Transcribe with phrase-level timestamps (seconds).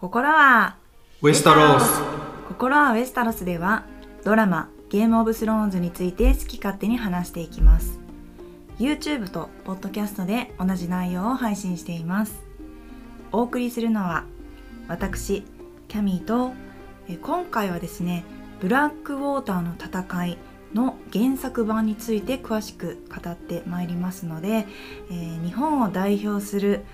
[0.00, 0.76] 心は
[1.20, 2.00] ウェスタロス。
[2.48, 3.84] 心はウェスタロスでは
[4.24, 8.00] ドラマゲームオブスローンズについて好き勝手に話していきます。
[8.78, 12.40] YouTube と Podcast で同じ内容を配信しています。
[13.30, 14.24] お送りするのは
[14.88, 15.44] 私
[15.88, 16.54] キャミーと
[17.20, 18.24] 今回はですね
[18.58, 20.38] ブラックウォーターの戦い
[20.74, 24.66] の原作版について詳しく語ってまいりますので、
[25.10, 26.84] えー、日本を代表する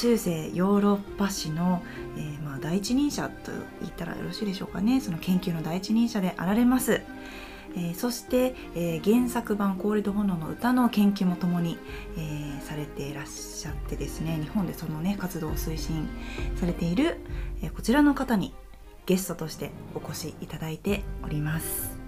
[0.00, 1.82] 中世ヨーロッパ史の、
[2.16, 7.02] えー、まあ、第一人者と言ったらよろしいでしょうかねその研究の第一人者であられます。
[7.78, 11.76] えー、そして、え原作版「コールド炎の歌」の研究もともに、
[12.16, 16.08] えされていらっしゃってですね日本でそのね活動を推進
[16.58, 17.20] されている、
[17.62, 18.54] えこちらの方に
[19.04, 22.05] ゲストとしてお越しいただいております。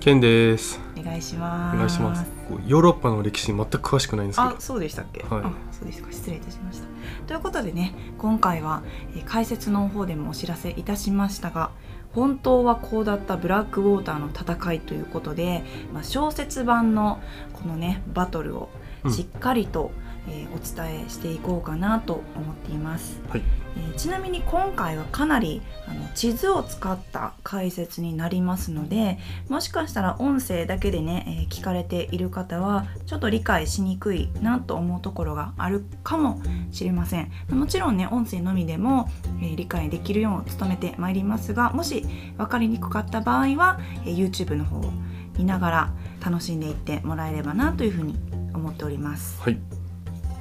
[0.00, 0.80] ケンです。
[0.98, 1.76] お願いします。
[1.76, 2.24] お願いします。
[2.66, 4.56] ヨーロッパの歴史全く詳しくないんですけど。
[4.56, 5.22] あ、そうでしたっけ？
[5.24, 6.10] はい、あ、そうですか。
[6.10, 6.86] 失礼いたしました。
[7.26, 8.82] ということでね、今回は、
[9.14, 11.70] え解説の方でもお知らせいたしましたが、
[12.14, 17.20] 本当はこうだったブラックウォーターの戦いということで、まあ、小説版の
[17.52, 18.70] このねバトルを
[19.10, 23.42] しっかりと、うんえー、お伝えしていこうかなと思っています、はい、
[23.76, 37.30] えー、ちなみに今回はかなりあの地図を使った解説になりますのでもしかしたら音声だけでね、えー、聞かれている方はちょっと理解しにくいなと思うところがあるかもしれません。
[37.50, 39.08] もちろんね音声のみでも、
[39.42, 42.06] え理解できるよう努めてまいりますがもし
[42.36, 44.92] 分かりにくかった場合は、え YouTube の方を
[45.36, 45.92] 見ながら
[46.24, 48.16] 楽しんでいってもらえればなというふうに
[48.54, 49.40] 思っております。
[49.40, 49.79] はい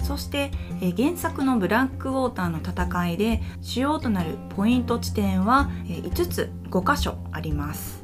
[0.02, 8.02] そして、え原作のブラックウォーターの戦いで主要となるポイント地点は、え5つ5箇所あります、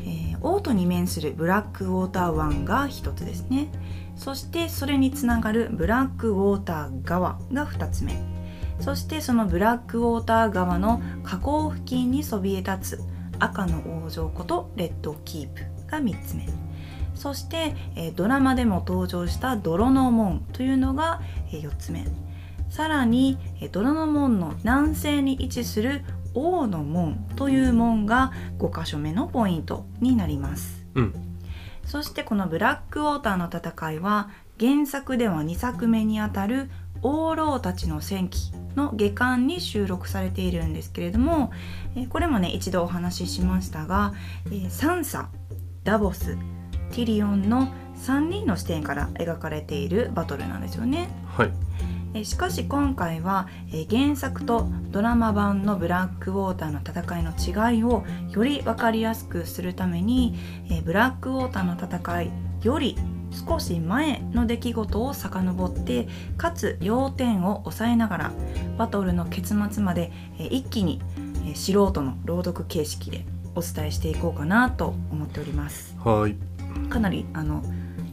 [0.00, 3.68] えー、オートに面するブラックウォーター湾が1つですね。
[4.16, 8.20] そしてそれにつながるブラックウォーター川が2つ目。
[8.80, 13.00] そしてそのブラックウォーター川の河口付近にそびえ立つ
[13.38, 16.61] 赤の王城ことレッドキープが3つ目。
[17.22, 21.20] そして、えドラマでも登場した泥の門というのが、
[21.52, 22.04] え4つ目。
[22.68, 26.02] さらに、え泥の門の南西に位置する
[26.34, 31.14] 王の門という門が5箇所目のポイントになります、うん、
[31.84, 36.70] そしてこのブラックウォーターの戦いは原作では2作目にあたる
[37.02, 41.52] 王老たちの戦記の下巻に収録されているんですけれども
[42.10, 44.14] これもね一度お話ししましたが
[44.70, 45.28] サンサ
[45.84, 46.38] ダボス
[46.92, 51.08] ティリオンの3人の視点から描かれているバトルなんですよね。
[51.26, 51.50] はい
[52.14, 57.32] えしかし今回は、え原作とドラマ版のブラックウォーターの戦いの
[57.72, 60.36] 違いをより分かりやすくするために、
[60.70, 62.30] えブラックウォーターの戦い
[62.62, 62.96] より
[63.48, 68.32] 少し前の出来事を遡ってかつ要点を抑えながら
[68.76, 71.00] バトルの結末まで、え一気に、
[71.46, 75.96] え素人の朗読形式でお伝えしていこうかなと思っております。
[76.04, 76.51] はい
[76.88, 77.62] かなりあの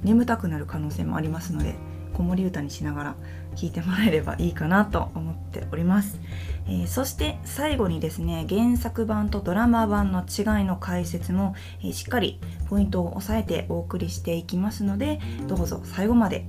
[0.03, 1.75] 眠たくなる可能性もありますので
[2.13, 3.15] 子守歌にしながら
[3.55, 6.19] 聞いてもらえればいいかなと思っております、
[6.67, 12.39] えー、そして最後にですね原作版とドラマ版の違いの解説も、えー、しっかり
[12.69, 16.45] ポイントを押さえてお送りしていきますのでどうぞ最後まで、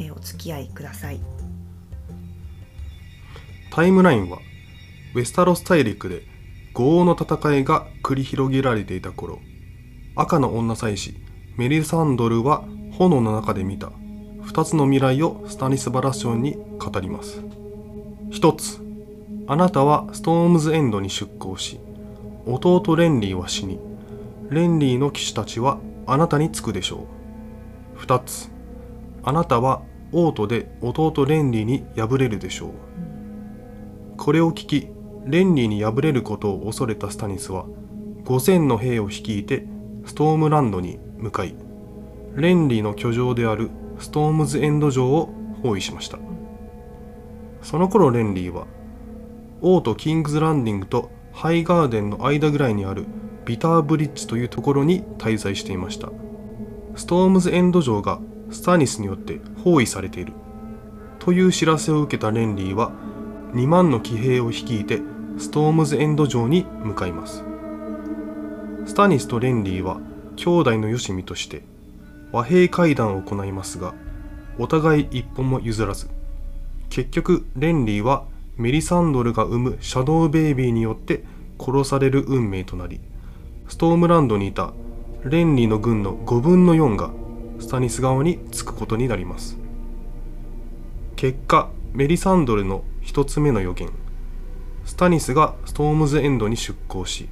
[0.00, 1.20] えー、お付き合いください。
[3.70, 4.38] タイムラインは
[5.14, 6.26] ウェスタロス大陸で
[6.74, 9.38] 豪王の戦いが繰り広げられていた頃
[10.14, 11.16] 赤の女祭司
[11.56, 13.92] メリサンドルは炎の中で見た。
[14.42, 17.40] 2つの未来をスタニス・バラションに語ります。
[18.30, 18.80] 1つ
[19.46, 21.78] あなたはストームズエンドに出港し
[22.46, 23.78] 弟レンリーは死に
[24.50, 27.06] レンリーの騎士たちはあなたにつくでしょ
[27.96, 28.00] う。
[28.00, 28.50] 2つ
[29.22, 32.70] あなたはオートで弟レンリーに敗れるでしょう。
[34.16, 34.88] これを聞き
[35.26, 37.66] レンリーに敗れることを恐れたスタニスは
[38.24, 39.66] 5000の兵を率いて
[40.06, 41.54] ストームランドに向かい
[42.34, 46.18] レンリーの居城であるストームズエンド城を包囲しました。
[47.62, 48.66] その頃レンリーは
[49.60, 53.06] 王都キングズランディングとハイガーデンの間ぐらいにある
[53.44, 56.10] ビターブリッジというところに滞在していました。
[56.96, 58.20] ストームズエンド城が
[58.50, 60.32] スタニスによって包囲されている。
[61.20, 62.90] という知らせを受けたレンリーは
[63.52, 65.00] 2万の騎兵を率いて
[65.38, 67.44] ストームズエンド城に向かいます。
[68.86, 70.00] スタニスとレンリーは
[70.36, 71.62] 兄弟のよしみとして
[72.32, 73.94] 和平会談を行いますが
[74.58, 76.08] お互い一歩も譲らず
[76.90, 78.24] 結局レンリーは
[78.56, 81.24] メリサンドルが産むシャドウベイビーによって
[81.58, 83.00] 殺される運命となり
[83.68, 84.72] ストームランドにいた
[85.24, 87.10] レンリーの軍の5分の4が
[87.60, 89.62] スタニス側につくことになります。
[91.22, 93.90] 結果メリサンドルの1つ目の予言
[94.84, 97.28] スタニスがストームズエンドに出航し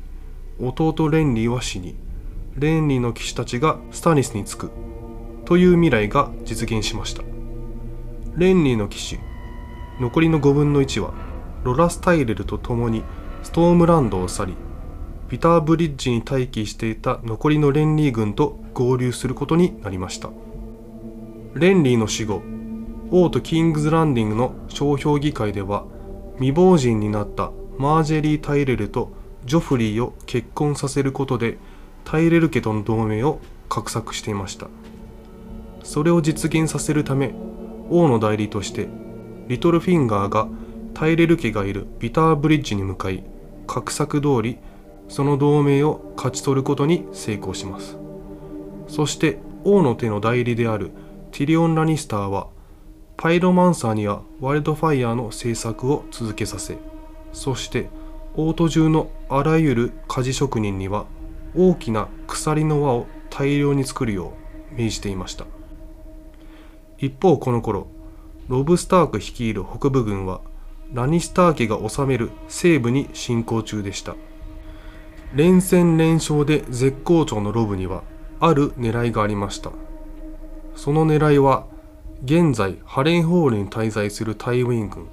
[0.61, 1.97] 弟レンリーは死に
[2.57, 4.71] レンリーの騎士たちがスタニスにつく。
[5.45, 7.23] という未来が実現しました。
[8.37, 9.19] レンリーの騎士
[10.01, 11.13] 残りの5分の1は
[11.65, 13.03] ロラ・スタイレルと共に
[13.43, 14.55] ストームランドを去り
[15.29, 20.31] ピターブリッジに待機していた残りのレンリー軍と合流することになりました。
[21.55, 22.43] レンリーの死後
[23.11, 25.85] 王都キングズランディングの商標議会では
[26.37, 29.13] 未亡人になったマージェリー・タイレルと
[29.45, 31.59] ジョフリーを結婚させることで
[32.11, 34.67] タイレル家との同盟を画策していました。
[35.85, 37.33] それを実現させるため
[37.89, 38.89] 王の代理として
[39.47, 40.49] リトルフィンガーが
[40.93, 43.23] タイレル家がいるビターブリッジに向かい
[43.69, 44.59] 画策通り
[45.09, 47.97] その同盟を勝ち取ることに成功します。
[48.89, 50.91] そして王の手の代理である
[51.31, 52.49] ティリオン・ラニスターは
[53.19, 56.77] パイロマンサーにはワイルドファイヤーの制作を続けさせ
[57.33, 57.89] そして
[58.35, 61.07] 王都中のあらゆる鍛冶職人には
[61.57, 64.33] 大きな鎖の輪を大量に作るよ
[64.73, 65.47] う命じていました。
[66.99, 67.87] 一方この頃
[68.49, 70.41] ロブ・スターク率いる北部軍は
[70.93, 74.17] ラニスター家が治める西部に進行中でした。
[75.35, 78.03] 連戦連勝で絶好調のロブには
[78.41, 79.71] ある狙いがありました。
[80.75, 81.67] その狙いは
[82.25, 85.09] 現在ハレンホールに滞在するタイウィン軍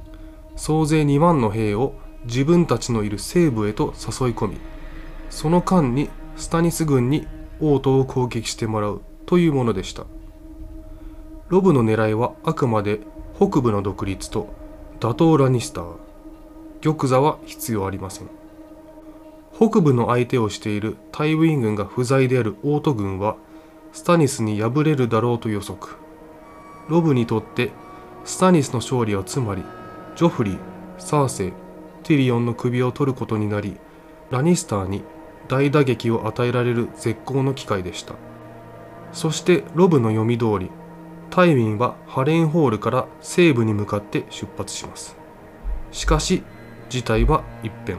[0.56, 1.94] 総勢2万の兵を
[2.26, 4.58] 自分たちのいる西部へと誘い込み
[5.30, 7.28] その間にスタニス軍に
[7.60, 10.06] 王都を攻撃してもらうというものでした。
[11.50, 13.00] ロブの狙いはあくまで
[13.36, 14.48] 北部の独立と
[15.00, 15.96] 打倒ラニスター。
[16.82, 18.30] 玉座は必要ありません。
[19.56, 23.36] 北部の相手をしているタイウィン軍が不在である王都軍は
[23.92, 25.96] スタニスに敗れるだろうと予測。
[26.88, 27.72] ロブにとって
[28.24, 29.64] スタニスの勝利はつまり
[30.16, 30.60] ジョフリー
[31.00, 31.54] サーセイ
[32.04, 33.78] ティリオンの首を取ることになり
[34.30, 35.04] ラニスターに
[35.48, 38.16] 大打撃を与えられる絶好の機会でした。
[39.14, 40.70] そしてロブの読み通り
[41.30, 45.18] タイウィンはハレンホールから西部に向かって出発します。
[45.92, 46.44] しかし
[46.90, 47.98] 事態は一変。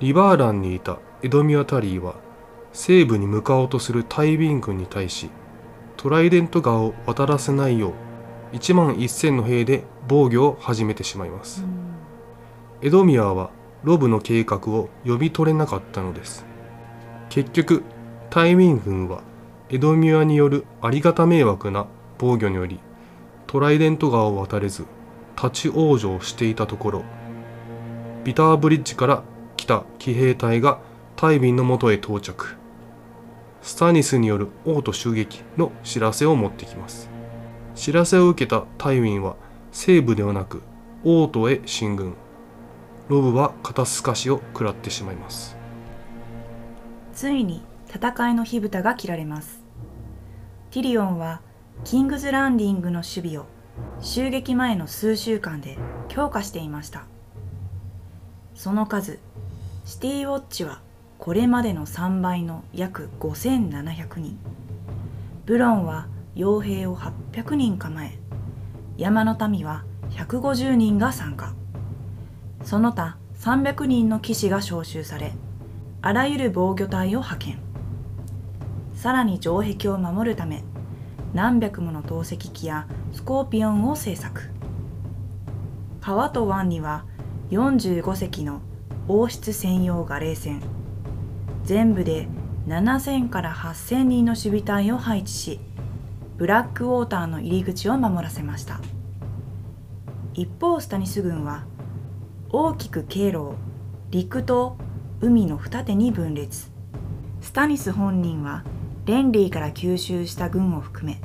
[0.00, 2.14] リバーランにいたエドミア・タリーは
[2.72, 5.30] 西部に向かおうとするタイウィン軍に対し
[5.96, 7.94] トライデント川を渡らせないよ
[8.52, 11.64] う1万1000の兵で防御を始めてしまいます、
[12.80, 13.50] エドミアは
[13.84, 16.44] ロブの計画を読み取れなかったのです。
[17.28, 17.82] 結局
[18.30, 19.22] タイウィン軍は
[19.70, 21.86] エドミアによるありがた迷惑な
[22.18, 22.80] 防御により
[23.46, 24.86] トライデント川を渡れず
[25.36, 27.04] 立ち往生していたところ
[28.24, 29.22] ビターブリッジから
[29.56, 30.80] 来た騎兵隊が
[31.16, 32.56] タイビンのもとへ到着。
[33.60, 37.10] スタニスによる王都襲撃の知らせを持ってきます。
[37.74, 39.36] 知らせを受けたタイウィンは
[39.72, 40.62] 西部ではなく
[41.04, 42.14] 王都へ進軍。
[43.08, 45.56] ロブは肩透かしを食らってしまいます。
[47.14, 49.64] ついに戦いの火蓋が切られます。
[50.70, 51.40] ティリオンは
[51.84, 53.46] キングズランディングの守備を
[54.00, 55.78] 襲撃前の数週間で
[56.08, 57.06] 強化していました。
[58.54, 59.18] その数
[59.86, 60.82] シティウォッチは
[61.18, 64.38] これまでの3倍の約5700人。
[65.46, 68.18] ブロンは傭兵を800人構え
[68.98, 71.54] 山の民は150人が参加。
[72.62, 75.32] その他300人の騎士が招集され
[76.02, 77.58] あらゆる防御隊を派遣。
[78.94, 80.64] さらに城壁を守るため
[81.34, 84.50] 何百もの投石機やスコーピオンを製作。
[86.00, 87.04] 川と湾には
[87.50, 88.60] 45隻の
[89.08, 90.60] 王室専用ガレー船
[91.64, 92.28] 全部で
[92.66, 95.60] 7000から8000人の守備隊を配置し
[96.36, 98.80] ブラックウォーターの入り口を守らせました。
[100.34, 101.64] 一方スタニス軍は
[102.50, 103.54] 大きく経路を
[104.10, 104.78] 陸と
[105.20, 106.70] 海の二手に分裂。
[107.40, 108.64] スタニス本人は
[109.06, 111.20] レンリーから吸収した軍を含め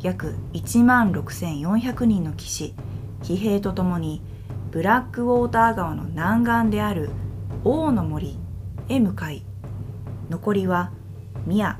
[0.00, 2.74] 約1万6400人の騎士
[3.22, 4.22] 騎兵とともに
[4.70, 7.10] ブラックウォーター川の南岸である
[7.64, 8.38] 王の森
[8.88, 9.44] へ向かい
[10.30, 10.92] 残りは
[11.46, 11.78] ミア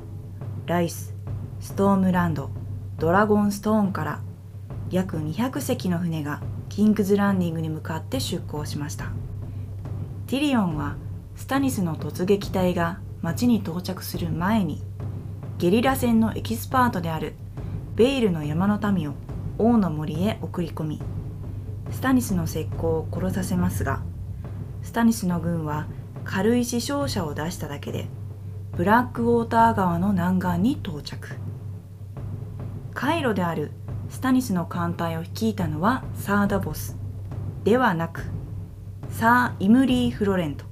[0.66, 1.14] ライス
[1.60, 2.50] ストームランド
[2.98, 4.20] ドラゴンストーンから
[4.90, 9.10] 約200隻の船がキングズランディングに向かって出港しました。
[10.28, 10.96] ティリオンは
[11.34, 14.80] スタニスの突撃隊が町に到着する前に
[15.58, 17.34] ゲリラ戦のエキスパートである
[17.96, 19.14] ベイルの山の民を
[19.58, 21.02] 王の森へ送り込み
[21.90, 24.02] スタニスの斥候を殺させますが
[24.82, 25.88] スタニスの軍は
[26.24, 28.06] 軽い死傷者を出しただけで
[28.76, 31.36] ブラックウォーター川の南岸に到着。
[32.94, 33.72] 海路である
[34.10, 36.96] スタニスの艦隊を率いたのはサー・ダボス。
[37.64, 38.24] ではなく
[39.08, 40.64] サー・イムリー・フロレント。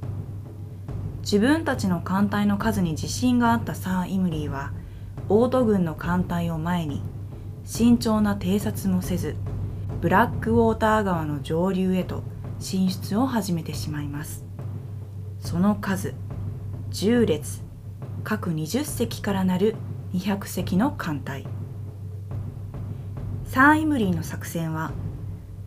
[1.21, 4.73] 自分たちの艦隊の数に自信があったサー・イムリーは
[5.29, 7.03] オート軍の艦隊を前に
[7.65, 9.37] 慎重な偵察もせず
[10.01, 12.23] ブラックウォーター川の上流へと
[12.59, 14.45] 進出を始めてしまいます。
[15.39, 16.15] その数
[16.91, 17.63] 10列
[18.25, 19.77] 各20隻からなる
[20.13, 21.47] 200隻の艦隊。
[23.49, 24.93] サーイムリーの作戦は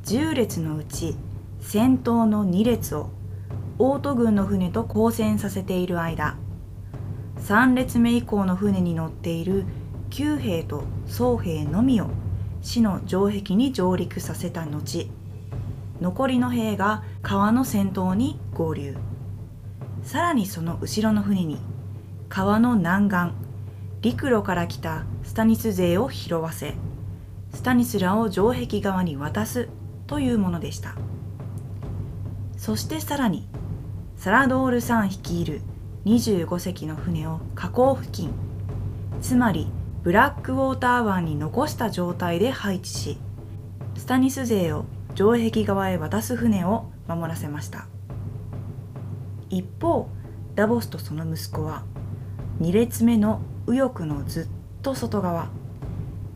[0.06, 1.16] 10列のうち
[1.60, 3.10] 先頭の2列を
[3.80, 6.38] オート軍の船と交戦させている間
[7.38, 9.66] 3列目以降の船に乗っている
[10.12, 12.08] 旧兵と宋兵のみを
[12.62, 15.10] 死の城壁に上陸させた後
[16.00, 18.96] 残りの兵が川の先頭に合流。
[20.04, 21.58] さらにその後ろの船に
[22.30, 23.18] 川の南岸
[24.02, 26.74] 陸路から来たスタニス勢を拾わせ
[27.54, 29.70] スタニスらを城壁側に渡す
[30.08, 30.96] というものでした。
[32.58, 33.48] そしてさらに
[34.18, 35.62] サラドールさん率いる
[36.06, 38.32] 25隻の船を河口付近
[39.20, 39.68] つまり
[40.04, 43.18] ブラックウォーター湾に残した状態で配置し
[43.98, 47.88] スタニス勢を城壁側へ渡す船を守らせました。
[49.50, 50.08] 一方
[50.54, 51.84] ダボスとその息子は
[52.62, 54.48] 2列目の右翼のずっ
[54.84, 55.50] と外側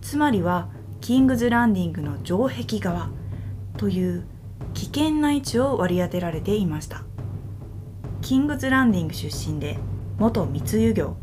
[0.01, 0.69] つまりは
[1.05, 3.11] キングズランディングの城壁側
[3.77, 4.25] という
[4.73, 7.03] 危険な位置を割り当てられていました。
[8.23, 9.77] キングズランディング出身で
[10.17, 11.15] 元密輸業。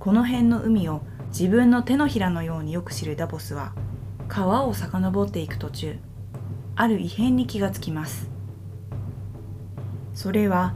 [0.00, 3.74] この辺の海を自分の手のひらのようによく知るダボスは
[4.26, 5.96] 川を遡っていく途中
[6.74, 8.28] ある異変に気がつきます。
[10.14, 10.74] それは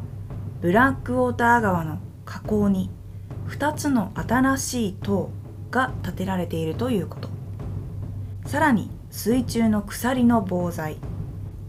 [0.60, 2.90] ブラックウォーター川の河口に
[3.48, 5.32] 2つの新しい塔
[5.72, 7.29] が建てられているということ。
[8.50, 10.96] さらに水中の鎖の防材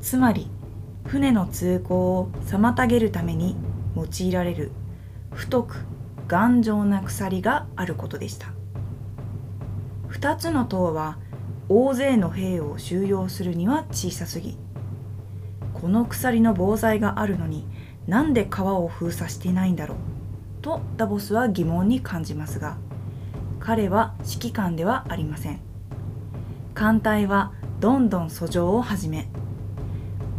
[0.01, 0.49] つまり
[1.05, 3.55] 船の通行を妨げるために
[3.95, 4.71] 用いられる
[5.31, 5.85] 太く
[6.27, 8.47] 頑丈な鎖があることでした。
[10.09, 11.19] 2つの塔は
[11.69, 14.57] 大勢の兵を収容するには小さすぎ。
[15.75, 17.67] この鎖の防材があるのに
[18.07, 19.97] なんで川を封鎖していないんだろう
[20.63, 22.77] とダボスは疑問に感じますが
[23.59, 25.70] 彼は指揮官ではありません。
[26.81, 29.27] 艦隊はどんどん遡上を始め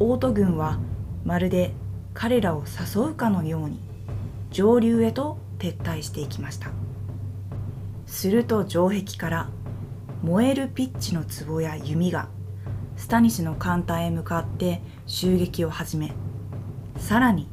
[0.01, 0.81] オート軍は
[1.25, 1.73] まるで
[2.15, 3.79] 彼らを誘うかのように
[4.51, 6.73] 上流へと撤退していきました。
[8.07, 9.51] すると城壁から
[10.25, 12.29] 燃えるピッチの壺や弓が
[12.97, 16.11] スタニスの艦隊へ向かって襲撃を始め
[16.97, 17.47] さらに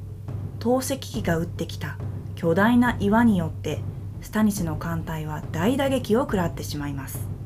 [0.57, 1.99] 投石機が撃ってきた
[2.33, 3.81] 巨大な岩によって
[4.21, 7.38] スタニスの艦隊は大打撃を食らってしまいます。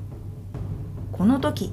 [1.14, 1.72] この時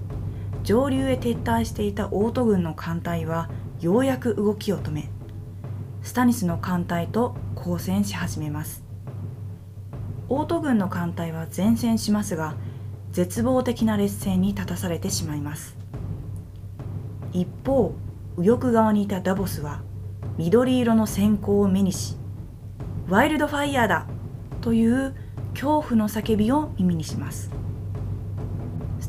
[0.63, 3.49] 上流へ撤退していたオート軍の艦隊は
[3.81, 5.09] ようやく動きを止め
[6.03, 8.85] スタニスの艦隊と交戦し始めます。
[10.29, 12.55] オート軍の艦隊は前線しますが
[13.13, 15.77] 絶望的な劣勢に立たされてしまいます。
[17.33, 17.95] 一方
[18.37, 19.81] 右翼側にいたダボスは
[20.37, 22.17] 緑色の閃光を目にし
[23.09, 24.07] ワイルドファイヤーだ
[24.61, 25.15] という
[25.55, 27.60] 恐怖の叫びを耳にします。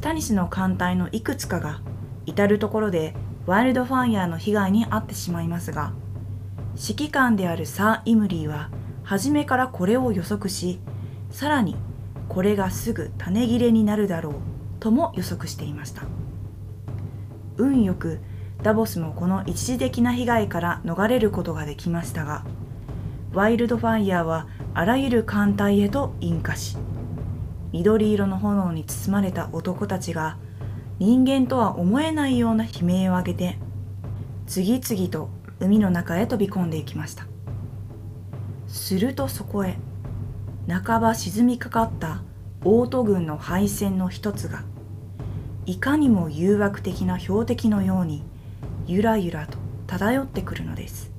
[0.02, 1.82] タニスの艦隊のいくつかが
[2.26, 3.16] 至る所で
[3.46, 5.94] ワイルドファイヤーの被害に遭ってしまいますが
[6.76, 8.70] 指揮官であるサー・イムリーは
[9.04, 10.80] 初めからこれを予測し
[11.30, 11.76] さらに
[12.28, 14.34] これがすぐ種切れになるだろう
[14.80, 16.04] とも予測していました。
[17.58, 18.20] 運よく
[18.64, 22.44] ダボスもこの一時的な被害から逃れることができましたが
[23.34, 26.78] ワイルドファイヤーはあらゆる艦隊へと引火し
[27.72, 30.38] 緑色の炎に包まれた男たちが
[31.00, 33.58] 人間とは思えないような悲鳴を上げて
[34.46, 37.28] 次々と海の中へ飛び込んでいきました。
[38.68, 39.78] するとそこへ
[40.68, 42.24] 半ば沈みかかった
[42.64, 44.64] オート軍の敗戦の一つが
[45.66, 48.24] いかにも誘惑的な標的のように
[48.88, 51.12] ゆらゆらと漂ってくるのです。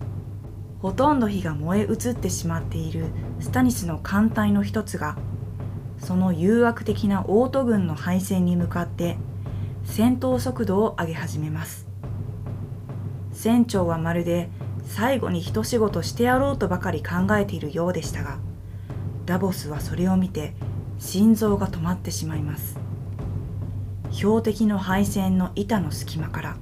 [0.80, 3.06] ほとんど火が燃え移ってしまっている
[3.38, 5.16] スタニスの艦隊の一つが
[6.02, 9.16] その誘惑的なオート軍の敗戦に向かって
[9.84, 11.86] 戦闘速度を上げ始めます。
[13.32, 14.50] 船長はまるで
[14.84, 18.38] 最後に一仕事してやろうとばかり考えているようでしたが
[19.26, 20.54] ダボスはそれを見て
[20.98, 22.78] 心臓が止まってしまいます。
[24.10, 26.56] 標的の配線の板の隙間から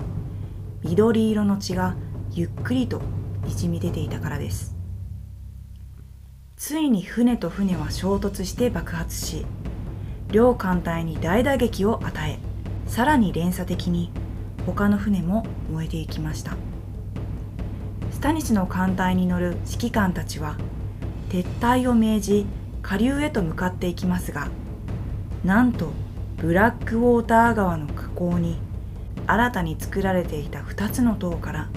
[0.82, 1.96] 緑色の血が
[2.30, 3.02] ゆっくりと
[3.44, 4.69] にじみ出ていたからです。
[6.62, 9.46] ついに船と船は衝突して爆発し
[10.30, 12.38] 両艦隊に大打撃を与え
[12.86, 14.10] さらに連鎖的に
[14.66, 16.58] 他の船も燃えていきました。
[18.12, 20.58] スタニスの艦隊に乗る指揮官たちは
[21.30, 22.46] 撤退を命じ
[22.82, 24.48] 下流へと向かっていきますが
[25.42, 25.88] なんと
[26.36, 28.58] ブラックウォーター川の河口に
[29.26, 31.70] 新たに作られていた2つの塔から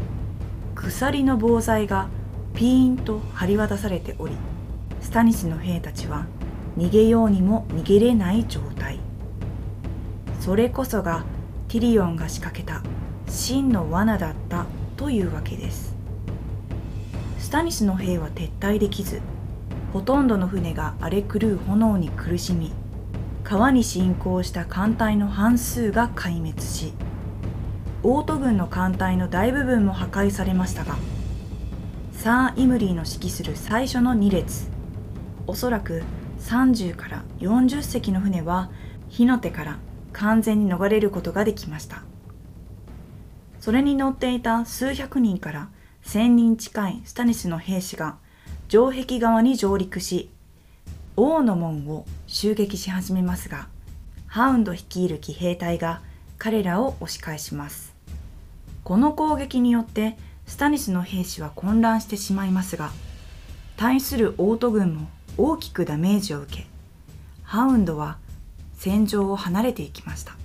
[0.76, 2.10] 鎖の棒材が
[2.54, 4.36] ピーンと張り渡されており
[5.14, 6.26] スタニスの兵たちは
[6.76, 8.98] 逃げようにも逃げれない状態。
[10.40, 11.24] それこそが
[11.68, 12.82] ティリオンが仕掛けた
[13.32, 14.66] 真の罠だった
[14.98, 15.96] というわけです。
[17.38, 19.22] スタニスの兵は撤退できず
[19.94, 22.72] ほとんどの船が荒れ狂う炎に苦しみ
[23.44, 26.92] 川に侵攻した艦隊の半数が壊滅し
[28.02, 30.98] オート軍の艦隊の大部分も破壊されましたが
[32.14, 34.73] サー・イムリーの指揮する最初の2列
[35.48, 36.04] おそらく
[36.40, 38.70] 30から40隻の船は
[39.10, 39.78] 火の手から
[40.12, 42.04] 完全に逃れることができました。
[43.60, 45.70] それに乗っていた数百人から
[46.06, 48.18] 1000人近いスタニスの兵士が
[48.68, 50.30] 城壁側に上陸し
[51.16, 53.70] 王の門を襲撃し始めますが
[54.28, 56.02] ハウンド率いる騎兵隊が
[56.38, 57.94] 彼らを押し返します。
[58.84, 62.92] この攻撃によってスタニスの兵士は混乱してしまいますが
[63.78, 66.66] 対するオート軍も大きくダメージを受け
[67.44, 68.18] ハウンドは
[68.78, 70.36] 戦場を離れていきました。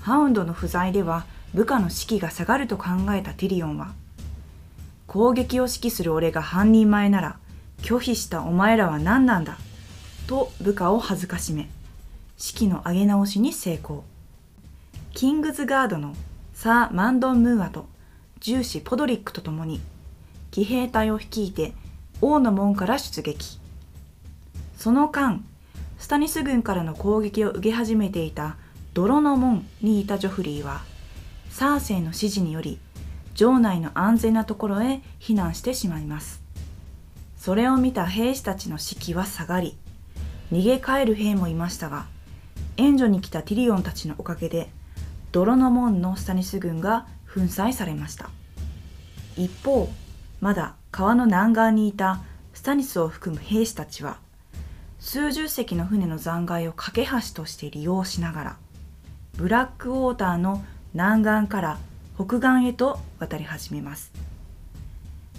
[0.00, 3.92] ハウンドの不在では部下の士気が下がると考えたティリオンは
[5.06, 7.38] 攻撃を指揮する俺が半人前なら
[7.82, 9.58] 拒否したお前らは何なんだ
[10.26, 11.68] と部下を恥ずかしめ
[12.36, 14.04] 士気の上げ直しに成功。
[15.14, 16.14] キングズガードの
[16.54, 17.86] サー・マンドン・ムーアと
[18.40, 19.80] 重視ポドリックと共に
[20.50, 21.74] 騎兵隊を率いて
[22.22, 23.58] 王の門から出撃。
[24.78, 25.44] その間
[25.98, 28.56] スタニス軍からの攻撃を受け始めていた
[28.94, 30.82] 泥の門にいたジョフリーは
[31.50, 32.78] サーセイの指示により
[33.34, 36.40] 城内の安全なところへ避難してしまいます。
[37.36, 39.76] それを見た兵士たちの士気は下がり
[40.52, 42.06] 逃げ帰る兵もいましたが
[42.76, 44.70] 援助に来たティリオンたちのおかげで
[45.32, 48.30] 泥の門のスタニス軍が粉砕されました。
[49.36, 49.88] 一方
[50.42, 52.20] まだ川の南岸にいた
[52.52, 54.18] スタニスを含む兵士たちは
[54.98, 58.56] 数十隻の船の残骸を架け橋として利用しながら
[59.36, 61.78] ブラックウォーターの南岸から
[62.16, 64.12] 北岸へと渡り始めます。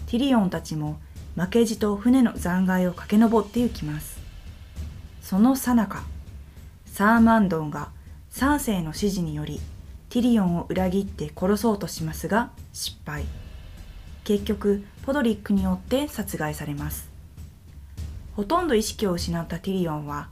[0.07, 0.97] ティリオンたちも
[1.35, 4.19] 負けじと船の残骸を駆け上って行きます。
[5.21, 6.01] その最中
[6.85, 7.89] サーマンドンが
[8.29, 9.59] サーセイの指示により
[10.09, 13.25] ティリオンを裏切って殺そうとしますが失敗。
[14.23, 17.09] 結局ポドリックによって殺害されます。
[18.37, 20.29] ほとんど意識を失ったティリオンは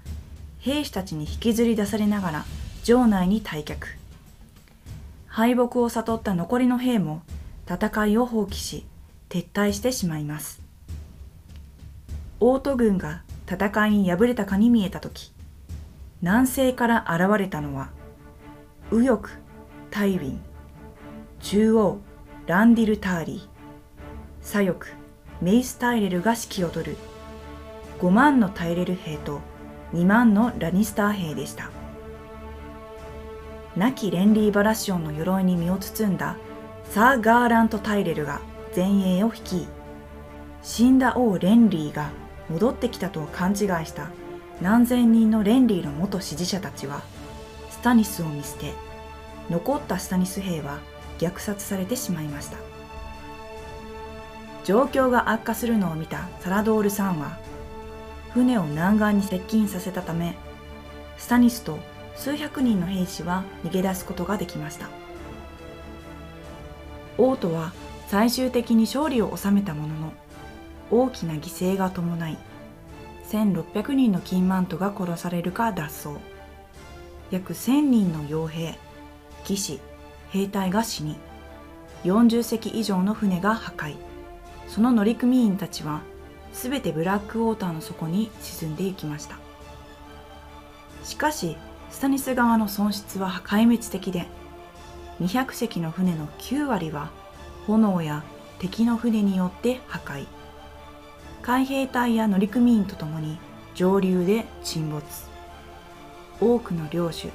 [0.60, 2.46] 兵士たちに引きずり出されながら
[2.84, 3.86] 城内に退却。
[5.28, 7.22] 敗北を悟った残りの兵も
[7.70, 8.86] 戦いを放棄し
[9.28, 10.62] 撤退してしまいます。
[12.40, 15.34] オート軍が戦いに敗れたかに見えた時
[16.22, 17.90] 南西から現れたのは
[18.90, 19.30] 右翼
[19.90, 20.42] タイウィン
[21.42, 22.00] 中央
[22.48, 23.51] ランディル・ターリー。
[24.52, 24.86] 左翼
[25.42, 26.98] メイス・タイレルが指揮を執る。
[28.02, 29.40] 5万のタイレル兵と
[29.94, 31.72] 2万のラニスター兵でした。
[33.78, 36.36] 亡きレンリー・バラシオンの鎧に身を包んだ
[36.90, 38.42] サー・ガーラント・タイレルが
[38.76, 39.68] 前衛を率い
[40.62, 42.10] 死んだ王レンリーが
[42.50, 44.10] 戻ってきたと勘違いした
[44.62, 47.02] 何千人のレンリーの元支持者たちは
[47.70, 48.74] スタニスを見捨て
[49.50, 50.80] 残ったスタニス兵は
[51.20, 52.71] 虐殺されてしまいました。
[54.64, 57.38] 状況が悪化するのを見たサラドールさんは
[58.34, 60.36] 船を南岸に接近させたため
[61.18, 61.80] スタニスと
[62.16, 64.90] 数百人の兵士は逃げ出すことができました。
[67.18, 67.74] 王都は
[68.08, 70.14] 最終的に勝利を収めたものの
[70.90, 72.38] 大きな犠牲が伴い
[73.30, 76.10] 1600人の金マントが殺されるか脱走。
[77.30, 78.78] 約1000人の傭兵
[79.46, 79.80] 騎士
[80.32, 81.16] 兵隊が死に
[82.04, 84.11] 40隻以上の船が破壊。
[84.72, 86.02] その乗組員たちは
[86.54, 89.38] 全てブラックウォーターの底に沈んでいきました。
[91.04, 91.58] しかし
[91.90, 94.28] スタニス側の損失は壊滅的で
[95.20, 97.12] 200隻の船の9割は
[97.68, 98.24] 炎や
[98.60, 100.26] 敵の船によって破壊。
[101.42, 103.40] 海兵隊や乗組員とともに
[103.76, 105.06] 上流で沈没。
[106.40, 107.28] 多くの領主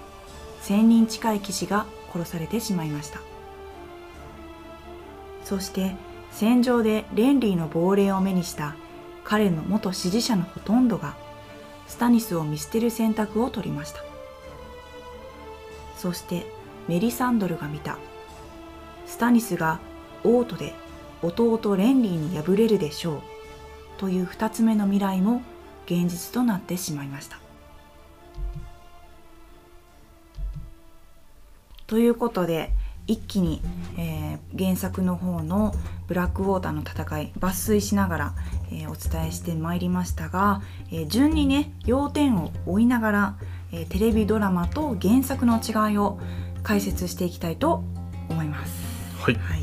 [0.62, 3.20] 1000人近い騎士が殺されてしまいました。
[5.44, 5.96] そして
[6.38, 8.76] 戦場でレンリーの亡霊を目にした
[9.24, 11.16] 彼の元支持者のほとんどが
[11.86, 14.04] スタニスを見捨てる選択を取りました。
[15.96, 16.44] そして
[16.88, 17.96] メリサンドルが見た。
[19.06, 19.80] スタニスが
[20.24, 20.74] 王都で
[21.22, 23.22] 弟レンリーに敗れるでしょう
[23.96, 25.40] という2つ目の未来も
[25.86, 27.38] 現実となってしまいました。
[31.86, 32.72] ということで
[33.06, 33.62] 一気に、
[33.96, 35.74] えー、原作の方の
[36.08, 38.34] ブラックウォーターの戦い抜粋しながら、
[38.70, 43.36] えー、お伝えしてまいりましたが、えー、順にね要点を追いながら、
[43.72, 46.18] えテレビドラマと原作の違いを
[46.62, 47.84] 解説していきたいと
[48.28, 48.72] 思います。
[49.20, 49.62] はい、はい、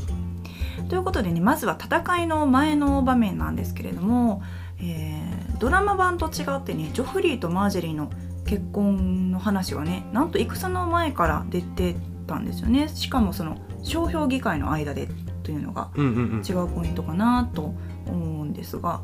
[0.88, 4.42] ということでねまずは戦いの前の場面なんですけれども、
[4.80, 5.22] え
[5.58, 8.10] ドラマ版と違ってねジョフリーとマージェリーの
[8.46, 12.88] 結婚の話はねなんと戦の前から出てたんですよね。
[12.88, 15.08] しかもその商標議会の間で
[15.42, 17.74] というのが違うポイントかなと
[18.06, 19.02] 思うんですが、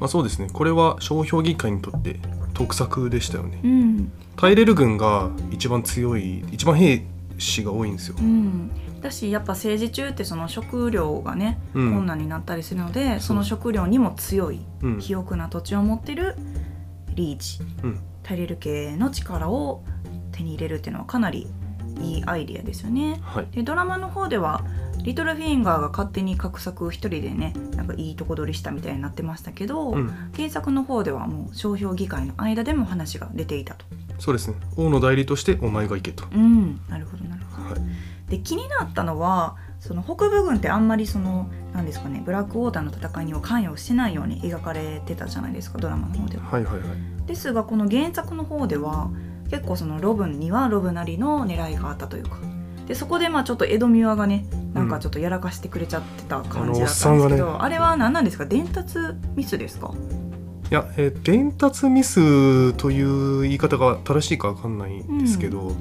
[0.00, 0.48] まあ、そうですね。
[0.52, 2.18] これは商標議会にとって
[2.60, 7.04] 得策でしたよね、うん、タイレル軍が一番強い一番兵
[7.38, 16.36] 士が多いんですよ、うん、だしやっぱ政治中ってその食料がね、うん、困難になったりするのでその食料にも強い、肥沃な土地を持ってる
[17.14, 17.60] リーチ、
[18.22, 19.82] タイレル家の力を
[20.32, 21.46] 手に入れるっていうのはかなり
[22.00, 23.20] いいアイディアですよね。
[23.22, 24.64] はい、でドラマの方では
[25.02, 33.84] リトルフィンガーが勝手に画策一人でねなんかいいとこ取りしたみたいになってましたけど、うん、原作の方ではもう商標議会の間でも話が出ていたと。
[34.18, 36.24] そうですね王の代理としてお前が行けと。
[36.32, 37.80] うんなるほどなるほど。
[37.80, 46.44] はい、で気になったのはその北部軍ってあんまりその何ですかねブラックウォーターの戦いには関与してないように描かれてたじゃないですかドラマの方では。
[46.44, 49.10] はいはいはい、ですがこの原作の方では
[49.50, 52.38] 結構そのロブにはロブなりの狙いがあったというか。
[52.86, 57.54] でそこでまあちょっと江戸ミワがねなんかちょっとやらかしてくれちゃってた感じだったんですけど、うん。
[57.54, 58.46] あね、あれは何なんですか？
[58.46, 58.98] 伝達
[59.36, 59.92] ミスですか？
[60.70, 65.76] いや、えー、伝達ミスという言い方が正しいか分かんないんですけど、うん、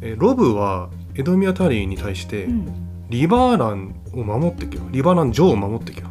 [0.00, 4.84] えー、ロブは江戸宮タリーに対して、うん、リバーランを守ってけよ。
[4.90, 6.08] リバーラン城を守ってけよ。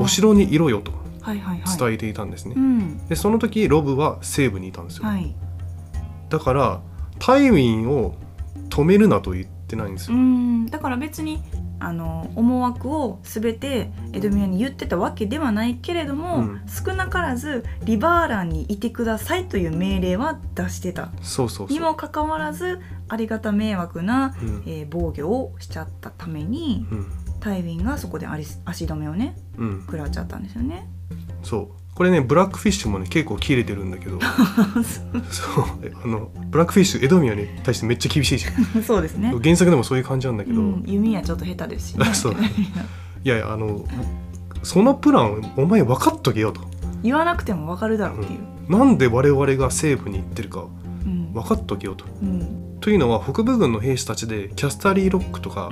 [0.00, 0.92] お城にいろよと
[1.24, 5.34] 伝えていたんですね、はいはいはい、でその時ロブは西部にいたんですよ、はい
[6.28, 6.80] だから
[7.18, 8.14] タイウィンを
[8.68, 10.16] 止めるなと言ってないんですよ。
[10.70, 11.42] だから別に
[11.80, 21.10] あの思惑を全てエドミアに言ってたわけではないけれども、うん、少なからずリバーランにいてくださいという命令は出してた。
[21.22, 27.10] そうそうにもかかわらずありがた迷惑な、うん、えー、防御をしちゃったために、うん、
[27.40, 29.36] タイウィンがそこで足止めをね、
[29.86, 30.88] 食らっちゃったんですよね。
[31.42, 34.20] そうこれねブラックフィッシュもね結構切れてるんだけど。
[34.22, 35.64] そう。
[36.04, 39.34] あのブラックフィッシュエドミアに対してめっちゃ厳しいじゃんそうですね。
[39.42, 42.34] 原作でもそういう感じなんだけど、うん、弓はちょっと下手ですし、ね、 そう。
[42.34, 43.84] いやいやあの
[44.62, 46.60] そのプランお前分かっとけよと。
[47.02, 50.66] 言わなくても分かるだろうっていう、うん、なんで我々が西部に行ってるか
[51.32, 55.68] 分かっとけよと、うん、というのは北部軍の兵士たちでキャスタリーロックとか、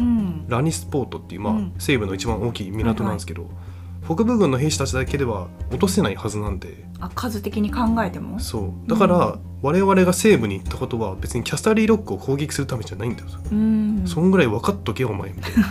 [0.48, 3.75] ラニスポートっていう、まあ西部の一番大きい港なんですけど、はいはい
[4.06, 6.84] 北部軍の兵士たちだけでは落とせないはずなんで。
[7.00, 8.38] あ数的に考えても？
[8.38, 8.88] そう。
[8.88, 13.28] だから、うん、我々が西部に行ったことは別にキャスタリーロックを攻撃するためじゃないんだよ。
[13.50, 14.04] うん。
[14.06, 15.64] そんぐらい分かっとけよお前みたいな。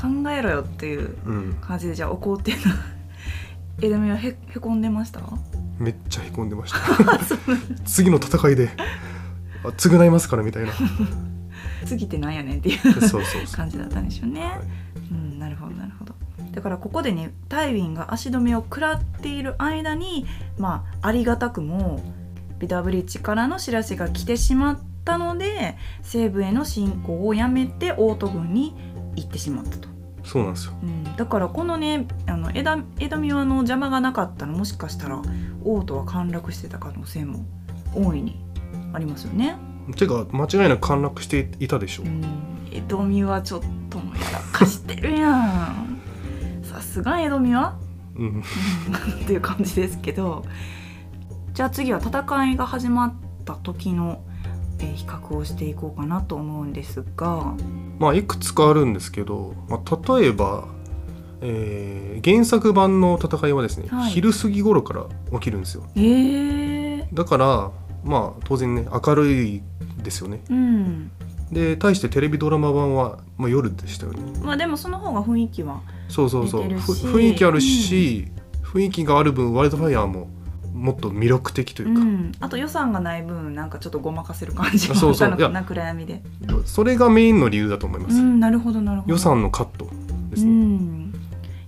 [0.00, 1.16] 考えろよっていう
[1.60, 2.58] 感じで、じゃあ怒ってた
[3.82, 5.20] えでもへへこんでました？
[5.78, 6.78] めっちゃへこんでました。
[7.84, 8.70] 次の戦いで
[9.62, 10.72] 償いますからみたいな。
[11.84, 12.78] 次ってなんやねんっていう。
[13.52, 14.60] 感じだったんでしょうね、はい、
[15.12, 16.14] うんなるほどなるほど
[16.56, 20.24] だからここでねタイウィンが足止めを食らっている間に
[20.56, 22.00] まあありがたくも
[22.58, 28.74] ビターブリッジからの知らせが来てしまったので西部への侵攻をやめてオート軍に
[29.16, 29.88] 行ってしまったと。
[30.24, 35.22] そうなんですよ、うん、だからこのねあの枝枝見輪の邪魔がなかったらもしかしたら
[35.62, 37.44] 王都は陥落してた可能性も
[37.94, 38.42] 大いに
[38.94, 39.56] ありますよね。
[39.94, 42.06] てか間違いなく陥落していたでしょう。
[42.72, 45.95] 江戸見はちょっともやらかしてるやん。
[46.76, 47.78] さすが江戸美は、
[48.16, 48.42] うん、
[49.22, 50.44] っていう感じですけど
[51.54, 53.14] じゃあ次は戦いが始まっ
[53.46, 54.22] た時の、
[54.78, 57.54] えー、比較をしていこうかなと思うんですが
[57.98, 60.68] まあいくつかあるんですけど、まあ、例えば、
[61.40, 65.84] えー、原作版の戦いはですね、はい、昼過ぎ頃から起きるんですよ。
[65.96, 67.70] えー、だから
[68.04, 69.62] まあ当然ね明るい
[70.02, 70.42] ですよね。
[70.50, 71.10] うん、
[71.50, 74.20] で対してテレビドラマ版は、まあ、夜でしたよね。
[74.42, 76.66] まあでもその方が雰囲気はそうそうそう。
[76.66, 78.28] 雰囲気あるし、
[78.62, 80.28] うん、雰囲気がある分ワイルドファイヤーも
[80.72, 86.22] もっと魅力的というか、うん、あと予算がない分なんかちょっとごまかせる感じがあったのかな暗闇で。
[86.66, 89.12] それがメインの理由だと思います、うん、なるほどなるほど。
[89.12, 89.88] 予算のカット
[90.30, 91.12] ですね、うん。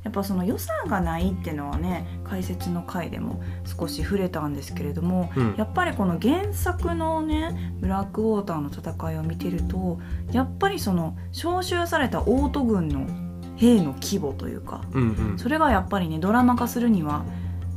[0.04, 9.98] やっぱその予算がないっていうのはね解説の回でも少し触れたんですけれども、うん、やっぱりこの原作のねブラックウォーターの戦いを見てると
[10.32, 13.27] やっぱりその召集されたオート軍の
[13.58, 15.38] 兵の規模というかうんうん。
[15.38, 17.24] それがやっぱりねドラマ化するには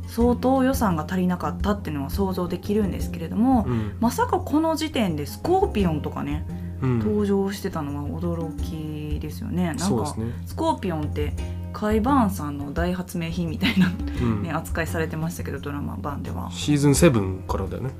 [0.06, 3.96] 相当予算が足りなかったっていうのは想像できるんですけれども、うん。
[4.00, 6.46] まさかこの時点でスコーピオンとかね
[6.80, 6.98] うん。
[7.00, 9.74] 登場してたのは驚きですよね。
[9.74, 10.32] なんかね。
[10.46, 11.34] スコーピオンって
[11.72, 13.90] カイ・バーンさんの大発明品みたいな、
[14.20, 14.42] うん。
[14.42, 16.50] ね、扱いされてましたけどドラマ版では。
[16.50, 17.90] シーズン7からだよね。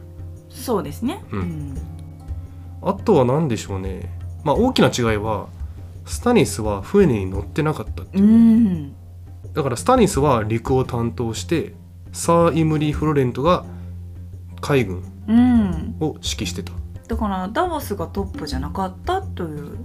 [0.51, 1.79] そうですね、うん。
[2.83, 4.13] あとは何でしょうね。
[4.45, 5.47] まあ大きな違いは
[6.05, 8.95] スタニスは船に乗ってなかったってういう、ん。
[9.53, 11.75] だからスタニスは陸を担当して
[12.13, 13.65] サー・イムリー・フロレントが
[14.61, 16.73] 海軍うん、を指揮してた。
[17.07, 19.77] だからダボスがトップじゃなかったというこ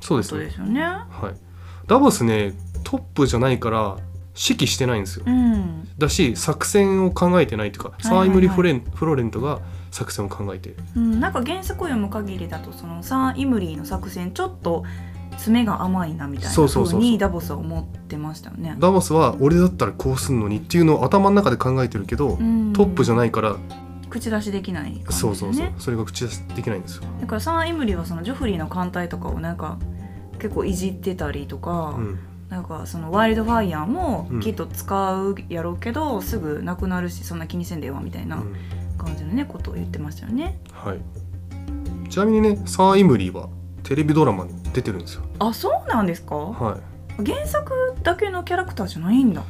[0.00, 0.44] とそうですね。
[0.44, 0.80] ですよね。
[0.82, 1.38] はい。
[1.86, 2.54] ダボスね
[2.84, 3.96] トップじゃないから
[4.34, 5.24] 指揮してないんですよ。
[5.26, 14.84] うん、だし作戦を考えてないというか、サー・イムリー・フレンフロレントが作戦を考えてうん、なんか原作を読む限りだとそのサー・イムリーの作戦ちょっと
[15.38, 18.76] 詰めが甘いなみたいなそうにダボスは思ってましたよね。
[18.78, 22.72] ダボスは俺だったらこうすんのにっていうのを頭の中で考えてるけど、うん。
[22.72, 23.56] トップじゃないから。
[24.10, 25.04] 口出しできないね。
[25.10, 25.72] そうそうそう。
[25.78, 29.78] それが口出しできないんですよ、だからサー・イムリーはそのジョフリーの艦隊とかをなんか
[30.38, 34.40] 結構いじってたりとか、うん、なんかそのワイルドファイヤーもうん。
[34.40, 38.54] きっと使うやろうけど、すぐなくなるしそんな気にせんでええわみたいなうん。
[38.98, 40.58] 感じのねことを言ってましたよね。
[40.72, 41.00] はい。
[42.08, 43.48] ちなみにねサー・イムリーは
[43.88, 45.22] テレビドラマに出てるんですよ。
[45.38, 46.34] あそうなんですか？
[46.36, 46.78] は
[47.18, 47.24] い。
[47.24, 47.72] 原作
[48.02, 49.42] だけのキャラクターじゃないんだ。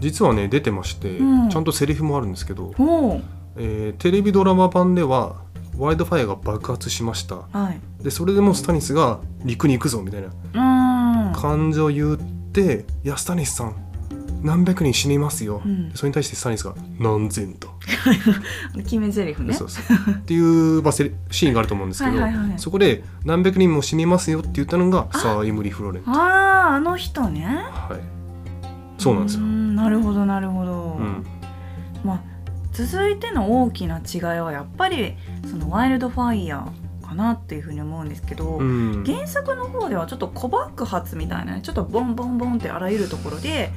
[0.00, 1.48] 実はね出てまして、うん。
[1.48, 3.20] ちゃんとセリフもあるんですけど、お
[3.56, 5.36] えーテレビドラマ版では
[5.78, 7.36] ワイルドファイアが爆発しました。
[7.36, 7.80] はい。
[8.04, 11.32] でそれでもスタニスが陸に行くぞみたいな。
[11.34, 13.74] 感情を言って「いやスタニスさん
[14.42, 15.90] 何百人死にますよ」うん。
[15.94, 17.70] それに対してスタニスが「何千と」
[18.76, 19.54] 決め台詞ね。
[19.54, 20.10] そうそう。
[20.10, 26.10] っていう、まあ、シーンがあると思うんですけど、はいそこで「何百人も死にますよ」って言ったのがサー・イムリ・フロレント。
[26.10, 27.44] あああの人ね。
[27.44, 28.00] はい。
[28.98, 29.42] そうなんですよ。
[29.42, 30.96] なるほどなるほど。
[30.98, 31.24] うん。
[32.04, 32.20] まあ
[32.72, 35.14] 続いての大きな違いはやっぱり
[35.48, 39.04] そのワイルドファイヤーかなっていうふうに思うんですけど、うん。
[39.06, 43.72] 原作の方ではちょっと小爆発みたいなねちょっとボンボンボンってあらゆるところで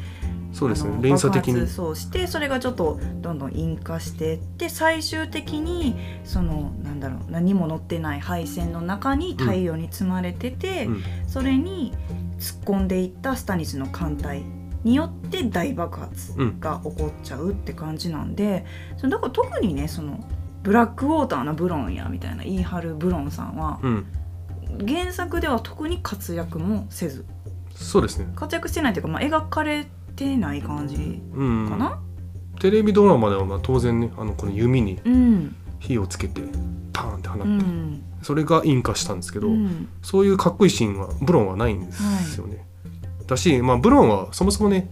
[0.52, 0.98] そうですね。
[1.02, 1.68] 連鎖的に。
[1.68, 11.04] そうしてそれがちょっとどんどん引火していって最終的にそのなんだろう何も乗ってない配線の中に太陽に積まれてて、うん。
[11.28, 11.94] それに
[12.40, 14.44] 突っ込んでいったスタニスの艦隊
[14.84, 16.60] によって大爆発うん。
[16.60, 18.66] が起こっちゃうって感じなんで、
[18.98, 20.28] そのだから特にねその
[20.64, 24.06] ブラックウォーターのブロンやみたいな言い張るブロンさんはうん。
[24.88, 27.26] 原作では特に活躍もせず。
[27.76, 28.28] そうですね。
[28.36, 29.99] 活躍してないというか、まあ、描かれて
[30.38, 31.70] ない感じうん。
[31.70, 32.00] かな？
[32.60, 36.42] テレビドラマではまあ当然ねあのこの弓にうん、火をつけて
[36.92, 38.04] パーンって放って、うん。
[38.22, 39.88] それが引火したんですけど、うん。
[40.02, 42.66] そういうかっこいいシーンはブロンはないんですよね、
[43.28, 44.92] だし、まあ、ブロンはそもそもね